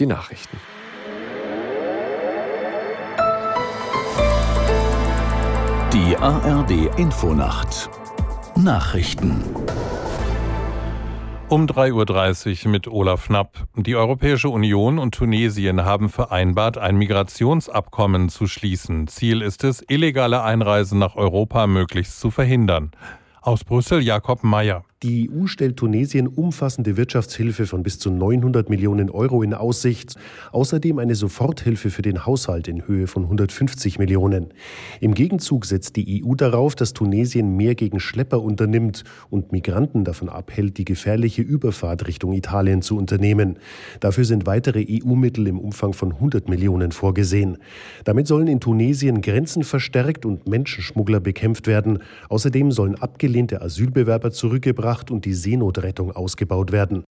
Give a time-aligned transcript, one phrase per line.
[0.00, 0.56] die Nachrichten.
[5.92, 7.90] Die ARD Infonacht
[8.56, 9.44] Nachrichten
[11.48, 13.66] um 3.30 Uhr mit Olaf Knapp.
[13.74, 19.08] Die Europäische Union und Tunesien haben vereinbart, ein Migrationsabkommen zu schließen.
[19.08, 22.92] Ziel ist es, illegale Einreisen nach Europa möglichst zu verhindern.
[23.42, 24.84] Aus Brüssel Jakob Mayer.
[25.02, 30.16] Die EU stellt Tunesien umfassende Wirtschaftshilfe von bis zu 900 Millionen Euro in Aussicht.
[30.52, 34.48] Außerdem eine Soforthilfe für den Haushalt in Höhe von 150 Millionen.
[35.00, 40.28] Im Gegenzug setzt die EU darauf, dass Tunesien mehr gegen Schlepper unternimmt und Migranten davon
[40.28, 43.58] abhält, die gefährliche Überfahrt Richtung Italien zu unternehmen.
[44.00, 47.56] Dafür sind weitere EU-Mittel im Umfang von 100 Millionen vorgesehen.
[48.04, 52.00] Damit sollen in Tunesien Grenzen verstärkt und Menschenschmuggler bekämpft werden.
[52.28, 57.04] Außerdem sollen abgelehnte Asylbewerber zurückgebracht gebracht und die Seenotrettung ausgebaut werden.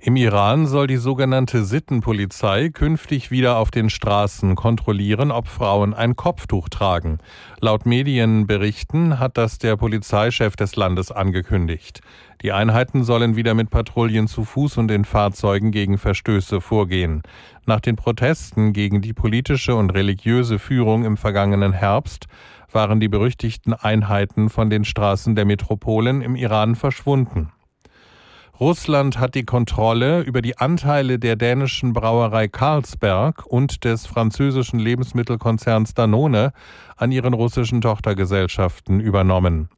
[0.00, 6.16] Im Iran soll die sogenannte Sittenpolizei künftig wieder auf den Straßen kontrollieren, ob Frauen ein
[6.16, 7.18] Kopftuch tragen.
[7.60, 12.00] Laut Medienberichten hat das der Polizeichef des Landes angekündigt.
[12.42, 17.22] Die Einheiten sollen wieder mit Patrouillen zu Fuß und in Fahrzeugen gegen Verstöße vorgehen.
[17.66, 22.26] Nach den Protesten gegen die politische und religiöse Führung im vergangenen Herbst
[22.72, 27.52] waren die berüchtigten Einheiten von den Straßen der Metropolen im Iran verschwunden.
[28.60, 35.94] Russland hat die Kontrolle über die Anteile der dänischen Brauerei Carlsberg und des französischen Lebensmittelkonzerns
[35.94, 36.52] Danone
[36.96, 39.68] an ihren russischen Tochtergesellschaften übernommen.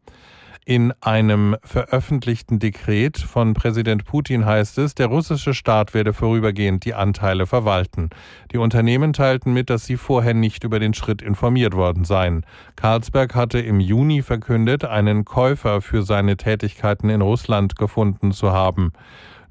[0.66, 6.94] In einem veröffentlichten Dekret von Präsident Putin heißt es, der russische Staat werde vorübergehend die
[6.94, 8.08] Anteile verwalten.
[8.50, 12.46] Die Unternehmen teilten mit, dass sie vorher nicht über den Schritt informiert worden seien.
[12.76, 18.94] Carlsberg hatte im Juni verkündet, einen Käufer für seine Tätigkeiten in Russland gefunden zu haben.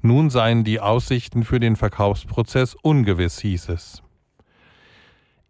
[0.02, 4.02] Nun seien die Aussichten für den Verkaufsprozess ungewiss, hieß es.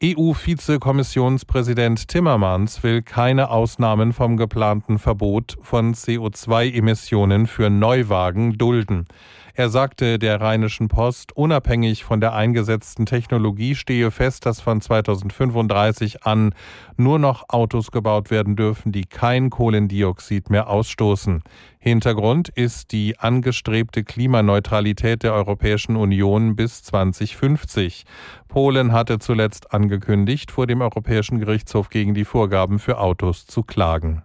[0.05, 9.07] EU-Vizekommissionspräsident Timmermans will keine Ausnahmen vom geplanten Verbot von CO2-Emissionen für Neuwagen dulden.
[9.55, 16.25] Er sagte der Rheinischen Post, unabhängig von der eingesetzten Technologie stehe fest, dass von 2035
[16.25, 16.55] an
[16.99, 21.43] nur noch Autos gebaut werden dürfen, die kein Kohlendioxid mehr ausstoßen.
[21.85, 28.07] Hintergrund ist die angestrebte Klimaneutralität der Europäischen Union bis 2050.
[28.49, 34.23] Polen hatte zuletzt angekündigt, vor dem Europäischen Gerichtshof gegen die Vorgaben für Autos zu klagen.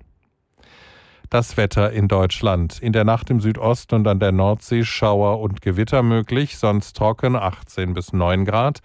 [1.29, 2.79] Das Wetter in Deutschland.
[2.79, 7.35] In der Nacht im Südosten und an der Nordsee Schauer und Gewitter möglich, sonst trocken
[7.35, 8.79] 18 bis 9 Grad.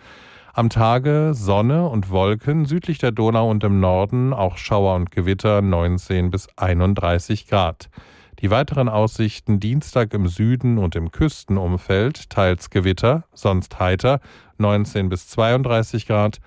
[0.52, 5.62] Am Tage Sonne und Wolken, südlich der Donau und im Norden auch Schauer und Gewitter
[5.62, 7.88] 19 bis 31 Grad.
[8.44, 14.20] Die weiteren Aussichten Dienstag im Süden und im Küstenumfeld, teils Gewitter, sonst heiter
[14.58, 16.40] 19 bis 32 Grad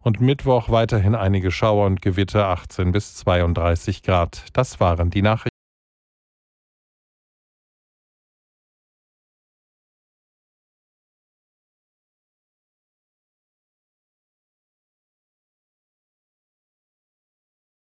[0.00, 4.46] und Mittwoch weiterhin einige Schauer und Gewitter 18 bis 32 Grad.
[4.52, 5.53] Das waren die Nachrichten.